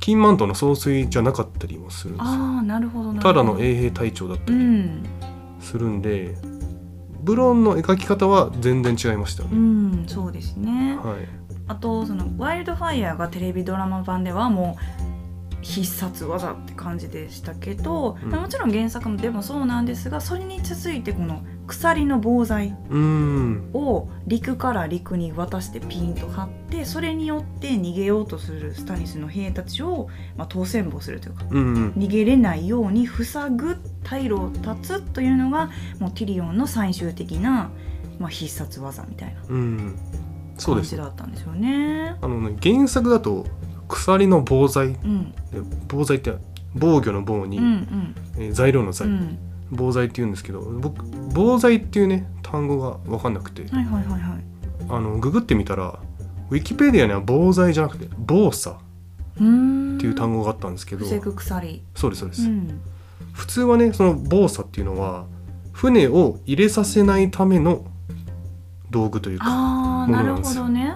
[0.00, 2.32] 金マントの総帥じゃなかったりもするんですよ。
[2.32, 5.02] ああなるほどただの衛兵隊長だったうりん、
[5.60, 6.36] するんで、
[7.22, 10.98] ブロンの描き方は全然違いましたようね、ん、そうですね。
[11.02, 11.41] はい
[11.72, 15.02] あとそのワイルドファイヤーがテレビドラマ版ではもう
[15.62, 18.30] 必殺技って感じでしたけど、うん。
[18.30, 23.70] まあもちろん原作でもそうなんですがそれに続いてこの鎖の棒剤うーん。
[23.72, 31.90] を陸から陸に渡してピンと張ってそれによって逃げようとするスタニスの兵たちを、まあ、当選棒するというかうんうん。
[31.92, 37.70] 逃げれないように塞ぐ退路を断つというのがもうティリオンの最終的な、
[38.18, 39.40] まあ、必殺技みたいな。
[39.48, 39.96] うん
[40.58, 42.16] 感じだったんですよね。
[42.20, 43.46] あのね原作だと
[43.88, 45.36] 鎖の棒剤うん、で
[45.88, 46.32] 棒剤って
[46.74, 48.14] 防御の棒に、うんうん。
[48.38, 49.38] えー材料の剤、うん、
[49.70, 53.62] 棒剤って言うんですけど僕棒剤っていうね単語が分かんなくて。
[53.62, 54.44] はいはいはいはい。
[54.88, 55.98] あのググってみたら
[56.50, 58.76] ウィキペディアには棒剤じゃなくて防作
[59.38, 59.44] うー
[59.94, 61.82] んっていう単語があったんですけど、鎖。
[61.94, 62.80] そうですそうです、うん、
[63.32, 65.26] 普通はねその防作っていうのは
[65.72, 67.86] 船を入れさせないための
[68.92, 70.94] 道具というかものなんですよね。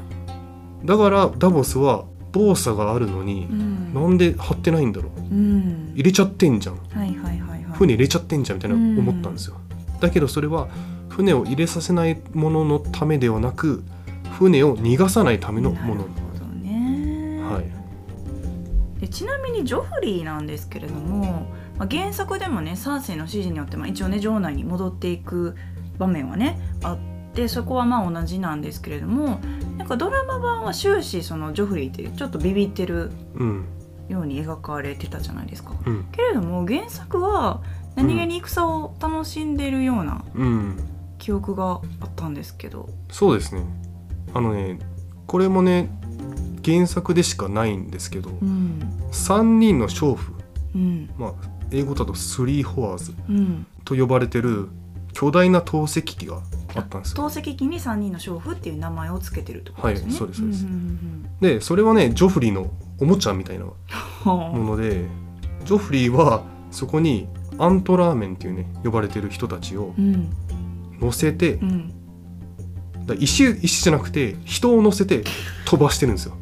[0.85, 3.95] だからダボスは防作があるのにう、ん。
[3.95, 5.93] なんで貼ってないんだろううん。
[5.95, 7.65] 入れちゃってんじゃんはいはいはいはい。
[7.73, 9.57] 船入れちゃってんじゃんみたいなうん思ったんですよ、
[10.01, 10.69] だけどそれは
[11.09, 13.83] 船を入れさせないもののためではなく
[14.39, 17.41] 船を逃がさないためのものなるほどね。
[17.43, 17.77] はい
[19.01, 21.47] でちなみにジョフリーなんですけれども、
[21.79, 25.55] まあ、原作でもねサーセイの指示によって、まあ、一応ね城内に戻っていく
[25.99, 27.16] 場面はねあって
[27.49, 29.41] そこはまあ同じなんですけれども
[29.77, 33.65] なんかドラマ版は終始そのジョフリーってちょっとビビってるうん。
[34.09, 35.73] ように描かれてたじゃないですか。
[35.85, 36.05] うん。
[36.13, 37.61] けれども原作は
[37.97, 40.77] 何気に戦を楽しんでるようなうん。
[41.19, 42.89] 記憶があったんですけど。
[43.11, 43.65] そうですね。
[44.33, 44.79] あのね
[45.27, 45.91] これもね
[46.65, 48.81] 原作でしかないんですけど、うん。
[49.11, 50.35] 3人の娼婦、
[50.75, 51.11] うん。
[51.19, 51.33] まあ、
[51.71, 53.67] 英語だとスリーホアーズうん。
[53.85, 54.69] と呼ばれてる
[55.13, 56.43] 巨大な透析機が
[56.77, 57.17] あったんですよ。
[57.17, 60.07] 透析機に3人の娼婦っていう名前をつけてるってことですね。
[60.09, 60.65] はいそうですそうです。
[60.65, 63.69] んんでそれはねジョフリーのおもちゃみたいなう
[64.25, 65.07] んもうんので
[65.65, 70.31] ジョフリーはそこにアントラーメンっていうね呼ばれてる人たちをうん。
[71.01, 71.93] 乗せて、うん。
[73.07, 75.25] だ石石じゃなくて人を乗せて
[75.67, 76.35] 飛ばしてるんですよ。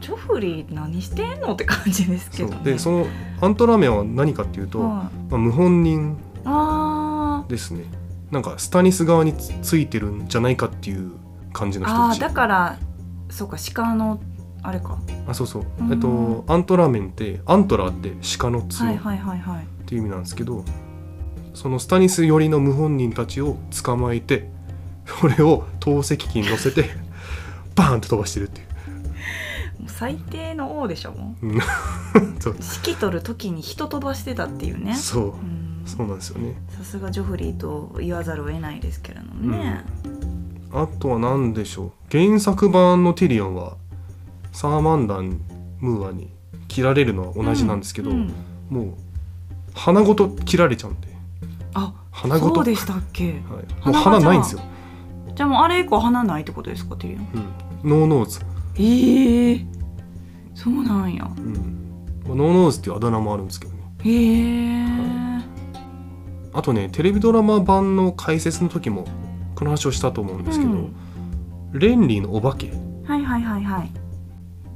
[0.00, 2.64] ジョフリー何してんのって感じですけそど、ね、う。
[2.64, 3.06] でその
[3.40, 4.88] アントラーメンは何かっていうと、はい。
[4.88, 6.16] まあ、謀反人
[7.48, 7.84] ですね
[8.30, 11.12] なんかスタニス側につついてるんじゃないかっていう
[11.52, 12.20] 感じの人たち。
[12.20, 12.78] だから
[13.28, 14.20] そうか鹿の
[14.62, 14.98] あれか。
[15.26, 15.66] あそうそう。
[15.80, 15.92] うん。
[15.92, 19.66] えっとアントラーメンってアントラーって鹿の角っはいはいはいはい。
[19.86, 20.64] ていう意味なんですけど、
[21.54, 24.48] そのスタニス寄りの謀反人たちを捕まえて
[25.06, 26.90] それを透析機に乗せて
[27.74, 28.66] バーンと飛ばしてるっていう。
[29.80, 31.46] もう最低の王でしょもう。
[31.46, 31.60] ん。
[32.38, 32.52] そう。
[32.52, 34.94] う指揮取る時に人飛ばしてたっていうね。
[34.94, 35.24] そう。
[35.24, 36.54] うんそうなんですよね。
[36.68, 39.84] さすがジョフリーと言わざるを得ないですけれどもね、
[40.72, 41.92] あとは何でしょう。
[42.10, 43.76] 原作版のティリオンは
[44.52, 45.40] サー・マンドン・
[45.80, 46.30] ムーアに
[46.68, 48.32] 切られるのは同じなんですけど、うん。
[48.68, 48.94] もう
[49.74, 51.08] 鼻ごと切られちゃうんで。
[51.74, 52.56] あ鼻ごと。
[52.56, 53.24] そうでしたっけ？
[53.24, 53.42] はい、も
[53.88, 54.60] う鼻が鼻ないんですよ、
[55.34, 57.28] じゃあもうあれ以降鼻ないってことですかティリオン。
[57.84, 58.40] うん、 no nose、
[58.76, 59.66] ええ
[60.54, 61.30] そうなんや。
[61.36, 61.54] うん。
[62.26, 63.80] まあノーノーズっていうあだ名もあるんですけどね。
[64.02, 64.86] へえ、
[66.52, 69.06] あとねテレビドラマ版の解説の時も
[69.54, 70.94] この話をしたと思うんですけど、うん。
[71.72, 72.72] レンリーのお化け。
[73.04, 73.92] はいはいはいはい。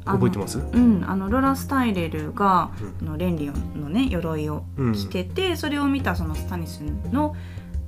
[0.05, 0.59] 覚えてます？
[0.59, 3.09] うんあのロラス・タイレルが、うん。
[3.09, 7.35] あのレンリーのね鎧をうん着てて、それを見たそのスタニスの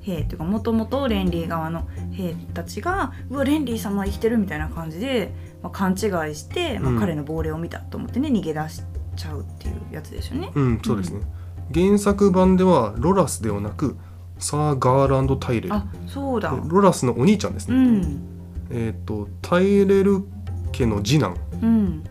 [0.01, 5.93] 兵というかもともとレンリー側の兵たちが「うわレンリー様生きてる」みたいな感じで、まあ、勘違
[6.31, 6.99] いして、まあうん。
[6.99, 8.81] 彼の亡霊を見たと思ってね逃げ出し
[9.15, 10.51] ちゃうっていうやつですよね。
[10.55, 11.21] うんそうですね、
[11.73, 13.97] 原作版ではロラスではなく
[14.39, 15.73] サー・ガーランド・タイレル。
[15.73, 16.51] あそうだ。
[16.51, 18.21] でロラスのお兄ちゃんですうね、ん。
[18.69, 20.23] えっ、とタイレル
[20.71, 21.37] 家の次男。
[21.61, 22.03] うん。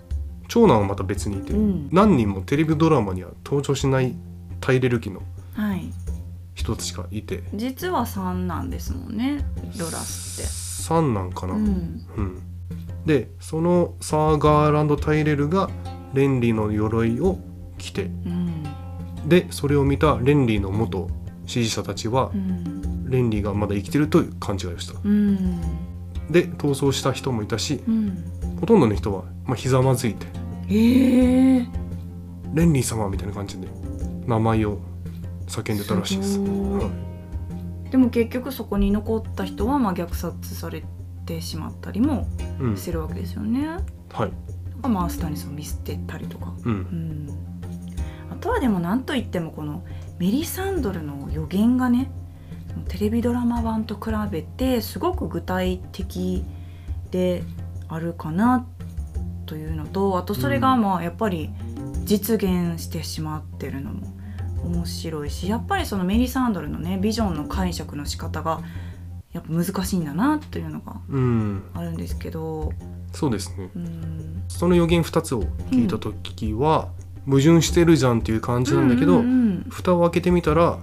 [0.48, 1.88] 長男はまた別にいて、うん。
[1.92, 4.14] 何人もテレビドラマには登場しない
[4.60, 5.22] タイレル家の
[5.54, 5.92] はい。
[6.54, 7.42] 人たちがいて。
[7.54, 9.44] 実は3なんですもんね
[9.78, 11.62] ロラス三男かな、って。
[11.62, 12.06] うん。
[12.16, 12.42] うん。
[13.06, 15.70] でそのサー・ガーランド・タイレルが
[16.12, 17.38] レンリーの鎧を
[17.78, 18.45] 着てうん
[19.26, 21.08] でそれを見たレンリーの元
[21.46, 23.10] 支持者たちはう、ん。
[23.10, 24.98] レンリーがまだ生きてるという勘違いをした。
[25.04, 25.60] うん。
[26.30, 28.56] で逃走した人もいたしうん。
[28.60, 30.26] ほとんどの人は、まあ、ひざまずいて。
[30.68, 31.66] へえ
[32.54, 33.68] 「レンリー様」みたいな感じで
[34.26, 34.78] 名前を
[35.46, 36.40] 叫んでたらしいです。
[37.90, 40.82] でも結局そこに残った人はまあ虐殺され
[41.24, 42.26] てしまったりも
[42.60, 42.76] うん。
[42.76, 43.78] してるわけですよね。
[44.12, 44.32] はい。
[44.88, 46.52] まあスタニスを見捨てたりとか。
[46.64, 47.28] ううんん、
[48.36, 49.82] あとはでも何といってもこの
[50.18, 52.10] メリサンドルの予言がね
[52.88, 56.44] テレビドラマ版と比べてすごく具体的
[57.10, 57.42] で
[57.88, 58.66] あるかな
[59.46, 61.48] というのとあとそれがまあやっぱり
[62.04, 64.06] 実現してしまってるのも
[64.64, 68.60] 面白いしやっぱりそのメリサンドルのねビジョンの解釈の仕方が
[69.32, 71.70] やっぱ難しいんだなというのがうん。
[71.72, 72.72] あるんですけど、
[73.12, 73.70] そうですね。
[73.76, 76.88] うん、その予言2つを聞いた時は、
[77.26, 80.78] 矛盾してるじゃんっていう感じなんだけど、うんうん蓋を開けてみたら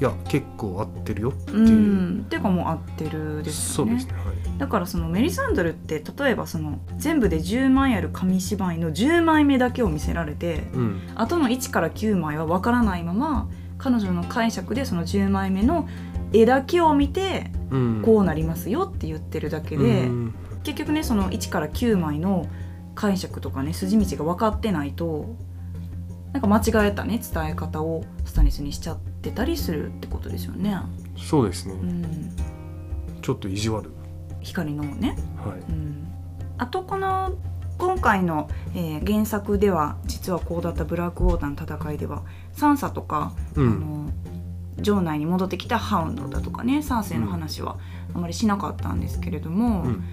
[0.00, 4.00] いや結構合ってるよっていう、うん、ていうかもう合ってるですよね。
[4.00, 4.58] そうですねはい。
[4.58, 11.00] だからそのメリサンドルって例えばその全部で10枚ある紙芝居の10枚目だけを見せられてうん。
[11.14, 13.48] あとの1から9枚は分からないまま
[13.78, 15.88] 彼女の解釈でその10枚目の
[16.32, 18.02] 絵だけを見てうん。
[18.04, 20.34] こうなりますよって言ってるだけで、うん。
[20.64, 22.48] 結局ねその1から9枚の
[22.96, 25.36] 解釈とかね筋道が分かってないと
[26.34, 30.76] なんか間違えたね伝え方をスタニスにしちゃってたりするってことですよね。
[31.16, 32.36] そうですね、うん、
[33.22, 33.90] ちょっと意地悪。
[34.40, 35.16] 光のね。
[35.36, 35.60] はい。
[35.60, 36.08] うん。
[36.58, 37.32] あとこの
[37.78, 43.66] 今回の、えー原作では実はこうだったブラックウォーターの戦いではサンサとか、うん。
[43.68, 44.10] あの
[44.82, 47.78] 城内に戻ってきたハウンドだとかねサーセイの話は
[48.12, 50.04] あまりしなかったんですけれども、うん。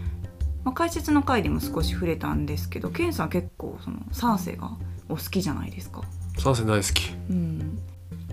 [0.64, 4.78] まあ、解説の回でも少し触れたんですけどケンさん結構そのサーセイが
[5.10, 6.04] お好きじゃないですか。
[6.42, 7.12] サーセ大好き。
[7.30, 7.78] うん、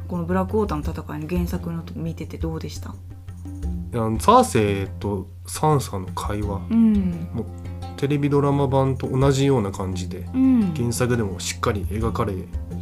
[0.09, 2.93] このブラックウォーターの戦いの原作のと見ててどうでした、い
[3.97, 6.63] やサーセイとサンサの会話。
[6.71, 7.29] うん。
[7.99, 10.75] テレビドラマ版と同じような感じでうん。
[10.75, 12.33] 原作でもしっかり描かれ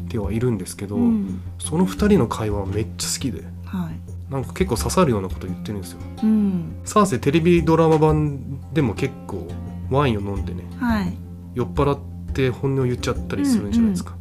[0.09, 4.33] てはいるんですけど、うんその2人の会話めっちゃ好きではい。
[4.33, 5.99] なんか結構刺さるようなこと言ってるんですよ。
[6.23, 6.77] うん。
[6.85, 9.49] サーセイテレビドラマ版でも結構
[9.91, 11.13] ワインを飲んでねはい。
[11.57, 11.99] 酔っ払っ
[12.33, 14.15] て本音を言っちゃったりするんじゃないですか、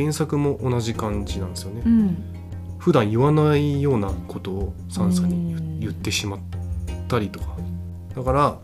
[0.00, 2.24] 原作も同じ感じなんですよね、うん。
[2.78, 5.80] 普段言わないようなことをサンサにうん。
[5.80, 6.40] 言ってしまっ
[7.08, 7.56] たりとか。
[8.14, 8.58] だから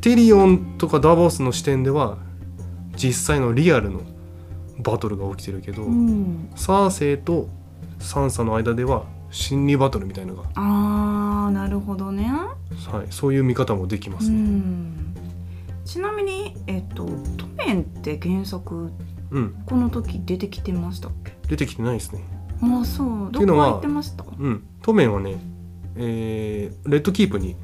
[0.00, 2.18] テリオンとかダボスの視点では
[2.96, 4.00] 実際のリアルの
[4.78, 6.50] バトルが起きてるけど、うん。
[6.56, 7.48] サーセイと
[7.98, 12.24] サンサの間では心理バトルみたいなのが、あーなるほどね。
[12.24, 14.36] はい、そういう見方もできまうすね。
[14.36, 15.14] ん。
[15.84, 17.06] ちなみにえっと
[17.36, 18.92] 「トメン」って原作
[19.32, 21.32] うん、この時出てきてましたっけ？
[21.48, 22.22] 出てきてないですね。
[22.62, 23.32] ああそう。
[23.32, 24.24] ていうのはどこ行ってました？
[24.24, 25.40] うん、トメンはね、
[25.96, 27.56] えーレッドキープに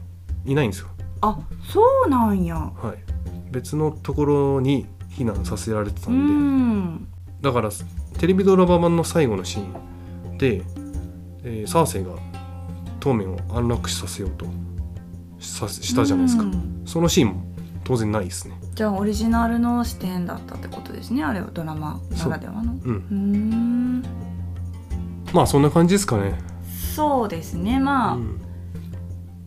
[0.44, 0.88] いないんですよ。
[1.20, 1.38] あ
[1.70, 2.56] そうなんや。
[2.56, 7.08] はい、別のところに避難させられてたうんで、ん。
[7.42, 7.70] だから
[8.18, 9.62] テレビドラマ版の最後のシー
[10.34, 10.62] ンで、
[11.44, 12.12] えーサーセイが
[12.98, 14.46] トメンを安楽死させようと
[15.38, 16.44] さしたじゃないですか。
[16.44, 16.82] うん。
[16.86, 17.44] そのシーンも
[17.88, 18.54] 当然ないですね。
[18.74, 21.24] じゃあオリジナルの視点だったってことですね。
[21.24, 22.74] あれはドラマならではの。
[22.74, 24.04] うん、うーん。
[25.32, 26.38] まあそんな感じですかね。
[26.94, 27.80] そうですね。
[27.80, 28.40] まあ、うん。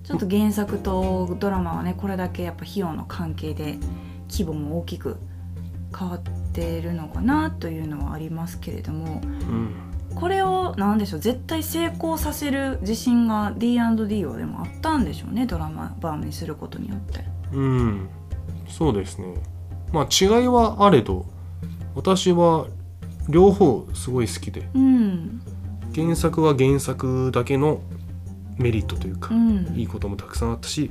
[0.04, 3.78] ちょっと原作とドラマはねこれだけやっぱ費用の関係で
[4.28, 5.18] 規模も大きく
[5.96, 6.22] 変わっ
[6.52, 9.76] てるのかなというのはありますけれどもうん。
[10.16, 11.20] これを何でしょう。
[11.20, 15.46] 絶対成功させる自信が D&D はでもあったんでしょうね。
[15.46, 17.24] ドラマ版にすることによって。
[17.54, 18.10] うん、
[18.72, 19.36] そうですね。
[19.92, 21.26] まあ違いはあれど、
[21.96, 22.68] 私は
[23.30, 25.42] 両方すごい好きで、うん
[25.94, 27.82] 原作は原作だけの
[28.58, 30.90] メリットというかう、んいいこともたくさんあったし、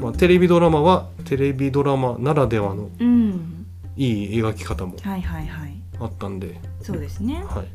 [0.00, 7.44] まあ、テレビドラマはテレビドラマならではのうんいい描き方もはいはいはいあったんで、そうですね。
[7.46, 7.66] はい。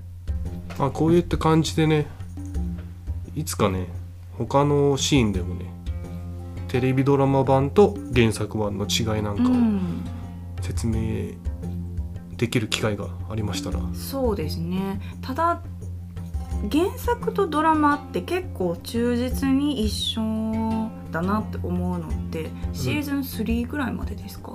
[0.80, 2.08] まあこういった感じでね、
[3.36, 3.88] いつかね、
[4.38, 5.66] 他のシーンでもね、
[6.68, 10.04] テレビドラマ版と原作版の違いなんうかをん。
[10.62, 11.34] 説明
[12.38, 15.00] できる機会がありましたら、そうですね。
[15.22, 15.62] ただ
[16.72, 20.22] 原作とドラマって結構忠実に一緒
[21.12, 24.54] だなって思うのってシーズン3ぐらいまでですか、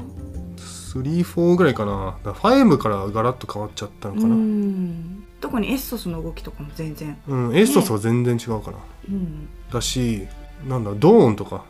[0.56, 2.18] 3、4ぐらいかな。
[2.24, 4.34] だから5からガラッと変わっちゃったのかうな。
[4.34, 5.24] ん。
[5.40, 8.78] 特にエッソスの動きとかも全然、うん、エストスは全然違うかな。
[9.08, 10.26] うん、だし、
[10.68, 11.64] なんだ、ドーンとか、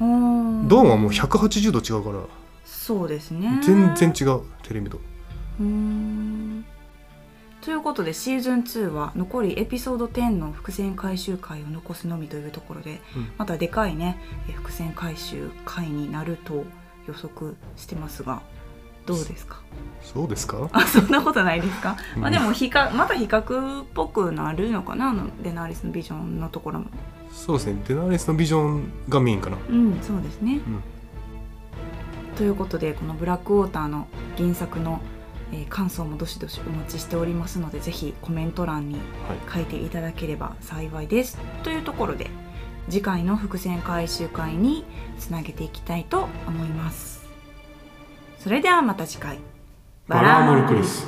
[0.00, 2.24] ドンはもう180度違うから、
[2.64, 3.60] そうですね。
[3.62, 4.98] 全然違う、テレビと。
[7.60, 13.32] ということでシーズン2は残りエピソード10の伏線回収回を残すのみというところで、うん。
[13.36, 16.64] またでかいねえ伏線回収回になると
[17.06, 18.40] 予測してますが
[19.04, 19.60] どうですか？
[20.00, 20.70] そうですか？
[20.72, 22.22] あそんなことないですか、うん。
[22.22, 25.10] まあでも比較また比較っぽくなるのかな？
[25.10, 26.86] あのデナーリスのビジョンのところも
[27.32, 29.56] そうですね、デナーレスのビジョンがメインかな。
[29.68, 30.82] うんそうですね、うん
[32.36, 34.06] ということでこの「ブラックウォーター」の
[34.38, 35.00] 原作の、
[35.52, 39.02] えー感想もどしどしお待ちしておりますのでぜひコメント欄にはい。
[39.54, 42.30] 書いていただければ幸いですというところで
[42.88, 44.84] 次回の伏線回収会に
[45.18, 47.26] つなげていきたいと思います
[48.38, 49.38] それではまた次回
[50.08, 51.06] バラーモルクリス。